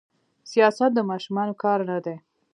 [0.51, 2.15] سياست د ماشومانو کار نه دي.